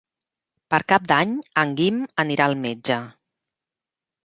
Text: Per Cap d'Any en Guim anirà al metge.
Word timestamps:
Per 0.73 0.79
Cap 0.93 1.05
d'Any 1.11 1.35
en 1.65 1.77
Guim 1.81 2.01
anirà 2.25 2.49
al 2.53 2.59
metge. 2.65 3.01